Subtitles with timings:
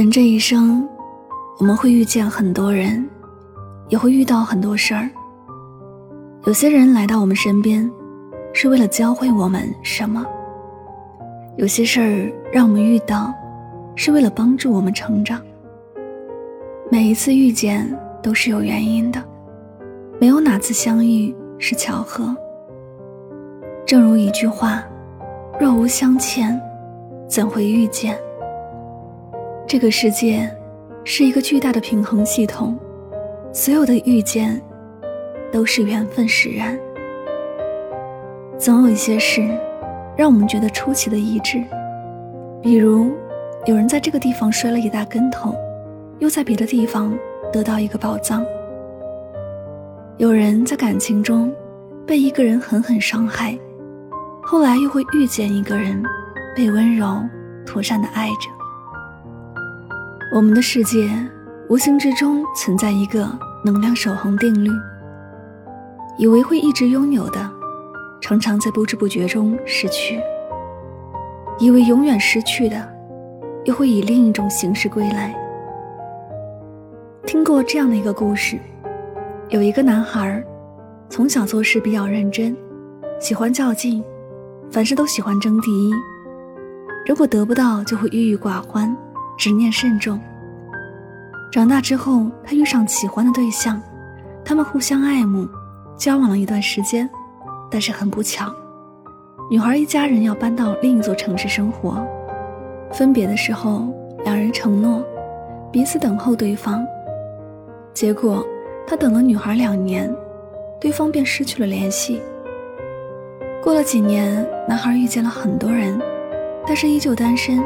[0.00, 0.88] 人这一生，
[1.58, 3.06] 我们会遇见很多人，
[3.90, 5.10] 也会遇到很多事儿。
[6.46, 7.88] 有些人来到我们身边，
[8.54, 10.22] 是为了教会我们什么；
[11.58, 13.30] 有些事儿让我们遇到，
[13.94, 15.38] 是为了帮助我们成长。
[16.90, 17.86] 每一次遇见
[18.22, 19.22] 都是有原因的，
[20.18, 22.34] 没有哪次相遇是巧合。
[23.84, 24.82] 正如一句话
[25.60, 26.58] ：“若无相欠，
[27.28, 28.18] 怎会遇见？”
[29.70, 30.50] 这个世界
[31.04, 32.76] 是一个巨大的平衡系统，
[33.52, 34.60] 所有的遇见
[35.52, 36.76] 都是缘分使然。
[38.58, 39.48] 总有一些事
[40.16, 41.62] 让我们觉得出奇的一致，
[42.60, 43.12] 比如
[43.64, 45.54] 有人在这个地方摔了一大跟头，
[46.18, 47.16] 又在别的地方
[47.52, 48.42] 得到一个宝藏；
[50.16, 51.54] 有人在感情中
[52.04, 53.56] 被一个人狠狠伤害，
[54.42, 56.02] 后来又会遇见一个人，
[56.56, 57.22] 被温柔
[57.64, 58.59] 妥善的爱着。
[60.32, 61.10] 我们的世界
[61.68, 63.28] 无形之中存在一个
[63.64, 64.70] 能量守恒定律，
[66.16, 67.50] 以为会一直拥有的，
[68.20, 70.20] 常常在不知不觉中失去；
[71.58, 72.76] 以为永远失去的，
[73.64, 75.34] 又会以另一种形式归来。
[77.26, 78.56] 听过这样的一个故事：
[79.48, 80.40] 有一个男孩，
[81.08, 82.56] 从小做事比较认真，
[83.18, 84.00] 喜欢较劲，
[84.70, 85.92] 凡事都喜欢争第一，
[87.04, 88.96] 如果得不到，就会郁郁寡欢。
[89.38, 90.20] 执念甚重。
[91.50, 93.82] 长大之后，他遇上喜欢的对象，
[94.44, 95.48] 他们互相爱慕，
[95.96, 97.10] 交往了一段时间，
[97.68, 98.54] 但是很不巧，
[99.50, 102.06] 女孩一家人要搬到另一座城市生活。
[102.92, 103.92] 分别的时候，
[104.24, 105.02] 两人承诺
[105.72, 106.86] 彼此等候对方。
[107.92, 108.46] 结果，
[108.86, 110.08] 他等了女孩两年，
[110.80, 112.22] 对方便失去了联系。
[113.60, 116.00] 过了几年，男孩遇见了很多人，
[116.64, 117.60] 但是依旧单身。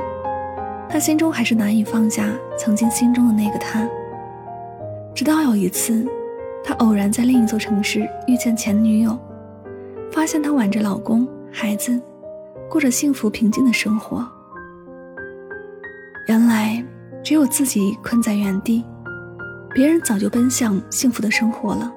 [0.89, 3.89] 他心中还是难以放下曾经心中的那个他。
[5.15, 6.07] 直到有一次，
[6.63, 9.19] 他偶然在另一座城市遇见前女友，
[10.13, 12.01] 发现她挽着老公、孩子，
[12.69, 14.27] 过着幸福平静的生活。
[16.29, 16.85] 原来，
[17.23, 18.85] 只有自己困在原地，
[19.75, 21.93] 别人早就奔向幸福的生活了。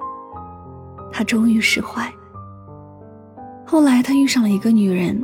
[1.10, 2.12] 他终于释怀。
[3.64, 5.20] 后来，他遇上了一个女人，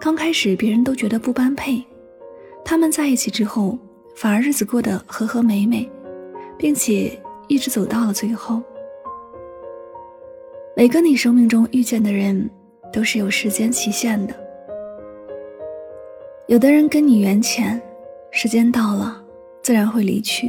[0.00, 1.82] 刚开始别人都觉得不般配。
[2.64, 3.78] 他们在一起之后，
[4.14, 5.90] 反而日子过得和和美美，
[6.56, 8.62] 并且一直走到了最后。
[10.76, 12.48] 每个你生命中遇见的人，
[12.92, 14.34] 都是有时间期限的。
[16.46, 17.80] 有的人跟你缘浅，
[18.30, 19.22] 时间到了，
[19.62, 20.48] 自然会离去；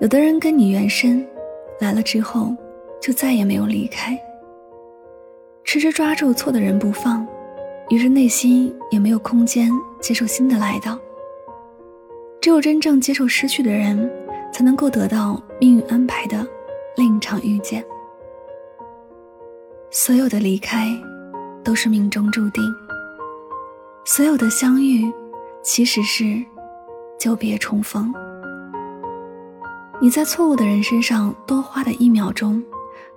[0.00, 1.26] 有的人跟你缘深，
[1.80, 2.54] 来了之后，
[3.00, 4.18] 就再也没有离开。
[5.64, 7.26] 痴着抓住错的人不放。
[7.90, 10.98] 于是内心也没有空间接受新的来到。
[12.40, 14.10] 只有真正接受失去的人，
[14.52, 16.46] 才能够得到命运安排的
[16.96, 17.84] 另一场遇见。
[19.90, 20.86] 所有的离开，
[21.64, 22.62] 都是命中注定；
[24.04, 25.12] 所有的相遇，
[25.62, 26.42] 其实是
[27.18, 28.12] 久别重逢。
[30.00, 32.62] 你在错误的人身上多花的一秒钟，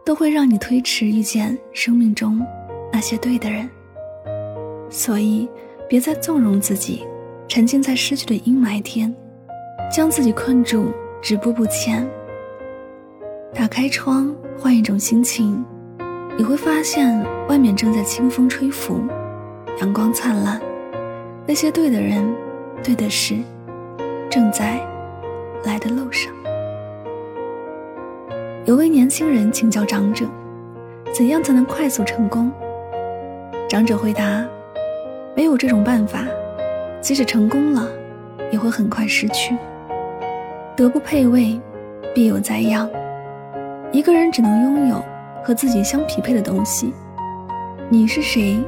[0.03, 2.43] 都会让你推迟遇见生命中
[2.91, 3.69] 那些对的人。
[4.89, 5.47] 所以，
[5.91, 7.05] 别再纵容自己，
[7.49, 9.13] 沉浸在失去的阴霾天，
[9.93, 10.85] 将自己困住，
[11.21, 12.09] 止步不前。
[13.53, 15.61] 打开窗，换一种心情，
[16.37, 19.01] 你会发现外面正在清风吹拂，
[19.81, 20.61] 阳光灿烂。
[21.45, 22.25] 那些对的人，
[22.81, 23.35] 对的事，
[24.29, 24.79] 正在
[25.65, 26.33] 来的路上。
[28.63, 30.25] 有位年轻人请教长者
[31.13, 32.49] ：“怎样才能快速成功？”
[33.67, 34.47] 长者回答。
[35.41, 36.19] 没有这种办法，
[37.01, 37.87] 即使成功了，
[38.51, 39.57] 也会很快失去。
[40.75, 41.59] 德不配位，
[42.13, 42.87] 必有灾殃。
[43.91, 45.03] 一个人只能拥有
[45.43, 46.93] 和自己相匹配的东西。
[47.89, 48.63] 你是谁，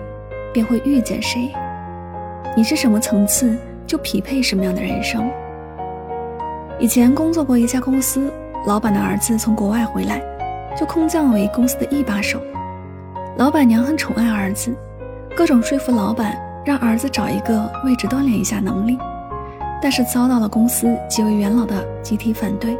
[0.51, 1.51] 便会遇见谁；
[2.57, 3.55] 你是什么层次，
[3.85, 5.29] 就匹配什么样的人生。
[6.79, 8.33] 以前工作过一家公司，
[8.65, 10.19] 老板的儿子从国外回来，
[10.75, 12.41] 就空降为公司的一把手。
[13.37, 14.73] 老板娘很宠爱儿子，
[15.35, 18.97] 各种说服老板让儿子找一个位置锻炼一下能力，
[19.81, 22.77] 但是遭到了公司几位元老的集体反对，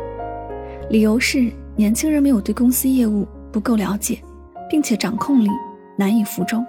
[0.89, 4.19] 理由是年轻人没有对公司业务不够了解，
[4.69, 5.50] 并且掌控力
[5.97, 6.65] 难以服众。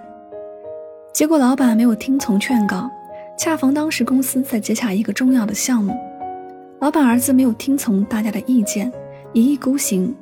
[1.13, 2.89] 结果老板没有听从劝告，
[3.37, 5.95] 恰逢当时公司在接洽一个重要的项目。
[6.81, 8.91] 老板儿子没有听从大家的意见，
[9.31, 10.13] 一意孤行，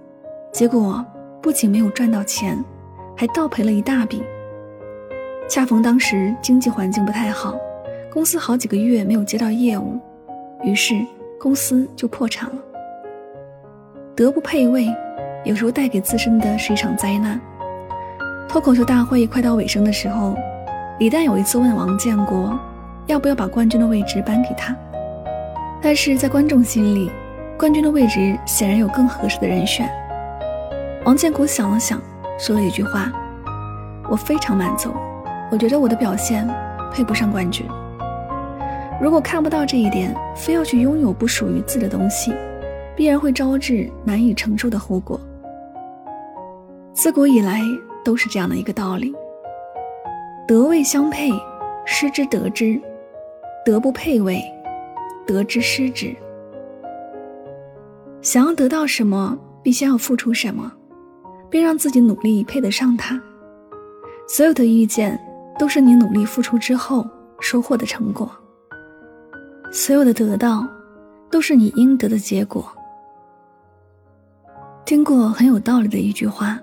[0.51, 1.03] 结果
[1.41, 2.63] 不仅没有赚到钱，
[3.17, 4.21] 还倒赔了一大笔。
[5.49, 7.55] 恰逢当时经济环境不太好，
[8.11, 9.99] 公司好几个月没有接到业务，
[10.63, 10.95] 于是
[11.39, 12.55] 公司就破产了。
[14.15, 14.87] 德不配位，
[15.43, 17.39] 有时候带给自身的是一场灾难。
[18.47, 20.35] 脱口秀大会快到尾声的时候，
[20.99, 22.57] 李诞有一次问王建国，
[23.07, 24.75] 要不要把冠军的位置颁给他。
[25.81, 27.11] 但是在观众心里，
[27.59, 29.89] 冠军的位置显然有更合适的人选。
[31.05, 32.01] 王建国想了想，
[32.39, 33.11] 说了一句话
[34.09, 34.93] ：“我非常满足，
[35.53, 36.47] 我觉得我的表现
[36.91, 37.63] 配不上冠军。
[38.99, 42.33] 如果看不到这一点，非要去拥有不属于自己的东西，
[42.95, 45.21] 必然会招致难以承受的后果。
[46.91, 47.61] 自古以来
[48.03, 49.13] 都是这样的一个道理：
[50.47, 51.29] 德位相配，
[51.85, 52.81] 失之得之；
[53.63, 54.41] 德不配位。”
[55.27, 56.13] 得之失之，
[58.23, 60.73] 想要得到什么，必先要付出什么，
[61.47, 63.21] 并让自己努力配得上它。
[64.27, 65.17] 所有的遇见，
[65.57, 67.07] 都是你努力付出之后
[67.39, 68.27] 收获的成果；
[69.71, 70.67] 所有的得到，
[71.29, 72.65] 都是你应得的结果。
[74.85, 76.59] 听过很有道理的一句话：“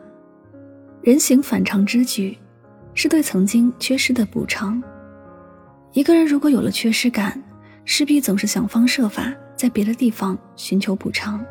[1.03, 2.37] 人行反常之举，
[2.95, 4.83] 是对曾经缺失的补偿。”
[5.93, 7.43] 一个人如果有了缺失感，
[7.85, 11.45] 势必总是想方设法在别的地方寻求补偿，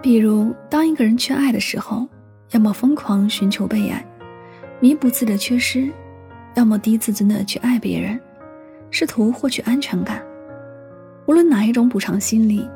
[0.00, 2.08] 比如当一个人缺爱的时候，
[2.50, 4.04] 要么疯狂寻求被爱，
[4.80, 5.90] 弥补自己的缺失；
[6.54, 8.20] 要么低自尊的去爱别人，
[8.90, 10.22] 试图获取安全感。
[11.26, 12.68] 无论哪一种补偿心理，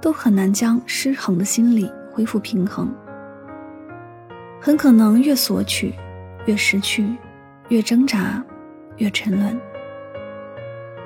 [0.00, 2.92] 都很难将失衡的心理恢复平衡。
[4.60, 5.94] 很可能越索取，
[6.46, 7.04] 越失去；
[7.68, 8.42] 越挣扎，
[8.96, 9.60] 越沉沦。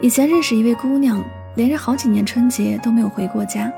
[0.00, 1.22] 以前认识一位姑娘，
[1.56, 3.72] 连着好几年春节都没有回过家，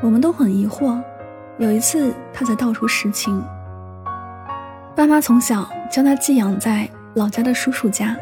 [0.00, 1.00] 我们都很疑惑。
[1.58, 3.40] 有一次，她才道出实情：
[4.96, 8.16] 爸妈从小将她寄养在老家的叔叔家，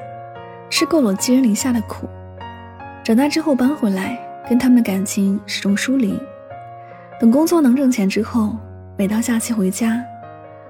[0.68, 2.06] 吃够了寄人篱下的苦。
[3.02, 4.18] 长大之后搬回来，
[4.48, 6.18] 跟他们的感情始终疏离。
[7.18, 8.56] 等工作能挣钱之后，
[8.98, 10.04] 每到假期回家，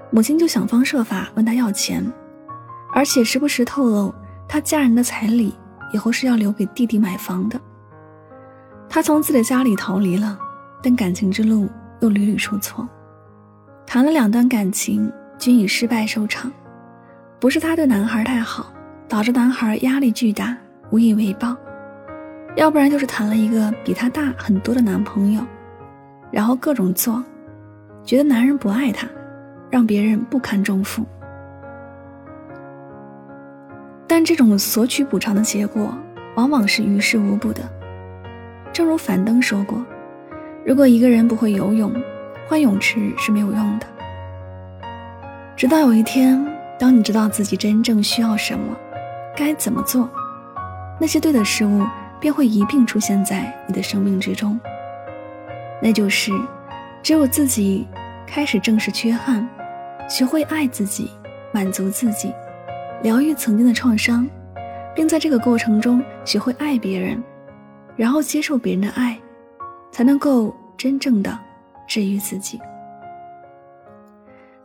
[0.09, 2.01] 母亲就想方设法问他要钱，
[2.93, 4.13] 而且时不时透露
[4.47, 5.53] 他家人的彩礼。
[5.91, 7.61] 以后是要留给弟弟买房的。
[8.89, 10.39] 他从自己的家里逃离了，
[10.81, 12.89] 但感情之路又屡屡出错，
[13.85, 16.51] 谈了两段感情均以失败收场。
[17.43, 18.71] 不是他对男孩太好，
[19.05, 20.55] 导致男孩压力巨大，
[20.91, 21.53] 无以为报；
[22.55, 25.41] 要不然就是谈了一个比他大很多的男朋友，
[26.31, 27.21] 然后各种做，
[28.05, 29.05] 觉得男人不爱他，
[29.69, 31.05] 让别人不堪重负。
[34.07, 35.93] 但这种索取补偿的结果，
[36.35, 37.61] 往往是于事无补的。
[38.71, 39.85] 正如樊登说过
[40.65, 41.91] ：“如果一个人不会游泳，
[42.47, 43.87] 换泳池是没有用的。”
[45.57, 46.41] 直到有一天，
[46.83, 48.75] 当你知道自己真正需要什么，
[49.37, 50.09] 该怎么做，
[50.99, 51.81] 那些对的事物
[52.19, 54.59] 便会一并出现在你的生命之中。
[55.81, 56.33] 那就是，
[57.01, 57.87] 只有自己
[58.27, 59.47] 开始正视缺憾，
[60.09, 61.09] 学会爱自己，
[61.53, 62.33] 满足自己。
[63.01, 64.27] 疗愈曾经的创伤，
[64.93, 67.23] 并在这个过程中学会爱别人，
[67.95, 69.17] 然后接受别人的爱，
[69.89, 71.39] 才能够真正的
[71.87, 72.59] 治愈自己。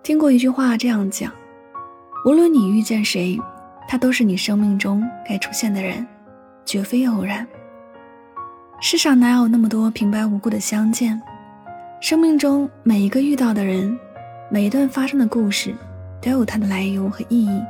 [0.03, 1.33] 听过一句话这样讲：
[2.25, 3.39] 无论你遇见谁，
[3.89, 6.05] 他都是你生命中该出现的人，
[6.65, 7.47] 绝非偶然。
[8.81, 11.21] 世上哪有那么多平白无故的相见？
[12.01, 13.97] 生命中每一个遇到的人，
[14.51, 15.75] 每一段发生的故事，
[16.21, 17.63] 都有它的来由和意义。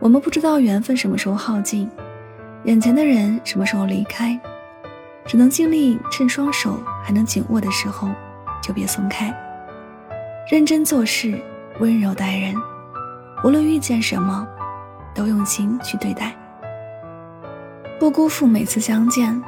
[0.00, 1.90] 我们不知道缘分什么时候耗尽，
[2.64, 4.38] 眼前的人什么时候离开，
[5.26, 8.08] 只能尽力趁双手还能紧握的时候，
[8.62, 9.34] 就别松开。
[10.50, 11.40] 认真做事，
[11.80, 12.54] 温柔待人，
[13.44, 14.46] 无论遇见什么，
[15.14, 16.34] 都用心去对待。
[17.98, 19.40] 不辜负每次相见，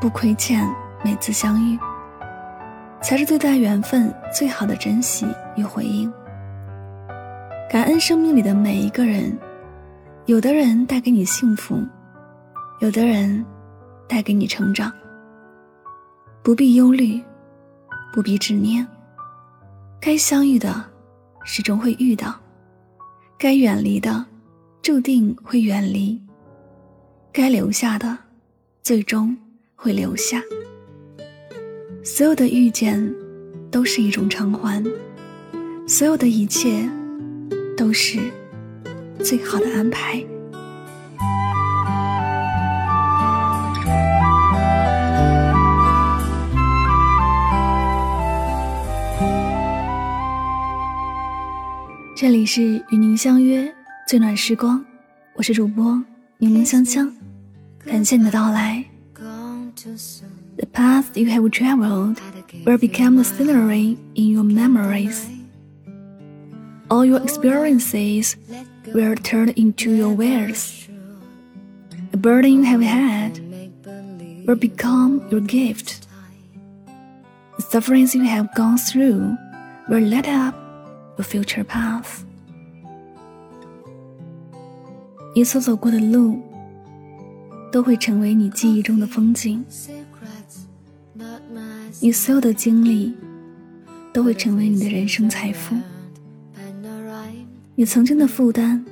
[0.00, 0.68] 不亏欠
[1.04, 1.78] 每次相遇，
[3.02, 5.26] 才是对待缘分最好的珍惜
[5.56, 6.12] 与回应。
[7.70, 9.36] 感恩生命里的每一个人。
[10.26, 11.76] 有的人带给你幸福，
[12.80, 13.44] 有的人
[14.08, 14.90] 带给你成长。
[16.42, 17.22] 不必忧虑，
[18.10, 18.86] 不必执念。
[20.00, 20.82] 该相遇的，
[21.44, 22.30] 始终会遇到；
[23.36, 24.24] 该远离的，
[24.80, 26.18] 注定会远离；
[27.32, 28.16] 该留下的，
[28.82, 29.36] 最终
[29.74, 30.42] 会留下。
[32.02, 33.14] 所有的遇见，
[33.70, 34.82] 都是一种偿还；
[35.86, 36.88] 所有的一切，
[37.76, 38.18] 都是
[39.20, 40.24] 最好的安排。
[52.23, 53.73] 这里是与您相约
[54.07, 54.83] 最暖时光，
[55.35, 56.03] 我是主播
[56.37, 57.11] 柠檬香香，
[57.85, 58.83] 感谢你的到来。
[60.57, 62.17] The path you have traveled
[62.65, 65.23] will become the scenery in your memories.
[66.89, 68.33] All your experiences
[68.93, 70.87] will turn into your words.
[72.11, 73.39] The burden you have had
[74.45, 76.07] will become your gift.
[77.57, 79.37] The sufferings you have gone through
[79.87, 80.55] will light up
[81.16, 82.22] A future path，
[85.32, 86.40] 你所走过的路，
[87.70, 89.62] 都会成为你记忆中的风景；
[92.00, 93.14] 你所有的经历，
[94.12, 95.76] 都会成为你的人生财富；
[97.76, 98.84] 你曾经的负担，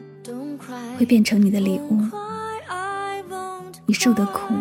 [0.96, 1.98] 会变成你的礼物；
[3.84, 4.54] 你受的苦，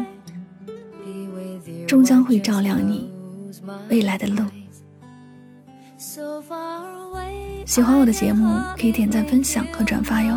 [1.88, 3.12] 终将会照亮你
[3.88, 4.44] 未来的路。
[6.04, 10.36] 喜欢我的节目，可以点赞、分享和转发哟。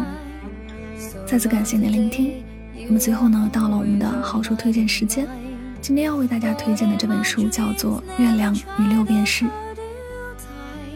[1.27, 2.45] 再次感谢您的聆听。
[2.87, 5.27] 那么最后呢，到了我们的好书推荐时间。
[5.81, 9.47] 今天要为大家推荐的这本书叫做《月亮与六便士》。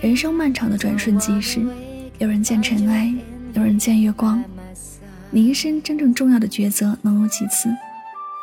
[0.03, 1.63] 人生漫长的转瞬即逝，
[2.19, 3.11] 有人见尘埃，
[3.55, 4.45] 有人见月光。
[5.31, 7.71] 你一生真正重要的抉择能有几次？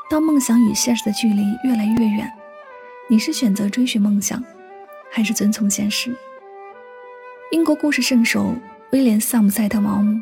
[0.09, 2.31] 当梦想与现实的距离越来越远，
[3.11, 4.43] 你是选择追寻梦想，
[5.15, 6.13] 还是遵从现实？
[7.53, 8.53] 英国故事圣手
[8.91, 10.21] 威廉·萨姆塞特·毛姆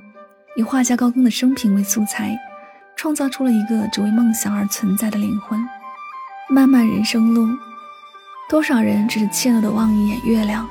[0.56, 2.38] 以画家高更的生平为素材，
[2.96, 5.60] 创造出了一个只为梦想而存在的灵魂。
[6.48, 7.48] 漫漫人生路，
[8.48, 10.70] 多少人只是怯懦地望一眼月亮，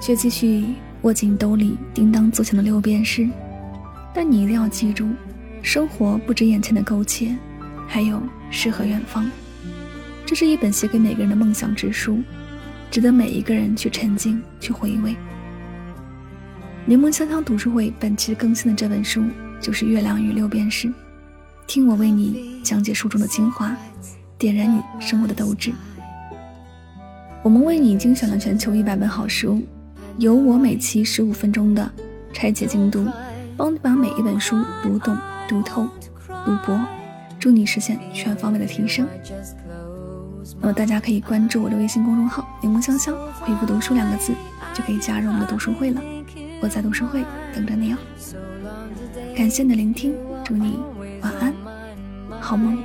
[0.00, 0.66] 却继续
[1.02, 3.28] 握紧兜里叮当作响的六便士。
[4.14, 5.08] 但你一定要记住，
[5.62, 7.36] 生活不止眼前的苟且，
[7.88, 9.28] 还有诗和远方。
[10.24, 12.22] 这是一本写给每个人的梦想之书，
[12.94, 15.16] 值得每一个人去沉浸、去回味。
[16.86, 19.24] 柠檬香香读书会本期更新的这本书
[19.60, 20.86] 就是《月亮与六便士》，
[21.66, 23.76] 听我为你讲解书中的精华，
[24.38, 25.72] 点燃你生活的斗志。
[27.42, 29.60] 我们为你精选了全球一百本好书，
[30.18, 31.90] 由我每期十五分钟的
[32.32, 33.08] 拆解精读，
[33.56, 35.88] 帮你把每一本书读懂、读透、
[36.46, 36.80] 读博，
[37.40, 39.04] 助你实现全方位的提升。
[40.60, 44.32] 那么大家可以关注我的微信公众号“柠檬香香”，回复“读书”两个字，
[44.74, 46.00] 就可以加入我们的读书会了。
[46.60, 47.24] 我在读书会
[47.54, 47.96] 等着你哦。
[49.36, 50.78] 感谢你的聆听，祝你
[51.22, 51.52] 晚安，
[52.40, 52.78] 好梦。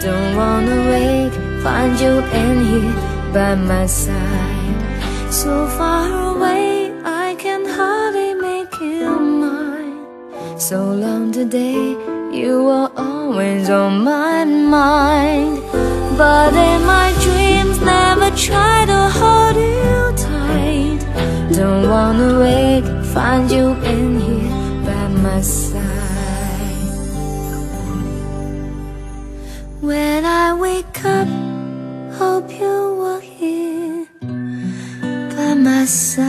[0.00, 2.92] Don't wanna wake, find you in here
[3.32, 4.12] by my side.
[5.28, 6.77] So far away,
[10.60, 11.96] so long today.
[12.32, 15.62] You were always on my mind.
[16.18, 20.98] But in my dreams never try to hold you tight.
[21.54, 25.84] Don't wanna wake, find you in here by my side.
[29.80, 31.28] When I wake up,
[32.18, 34.06] hope you are here
[35.36, 36.27] by my side.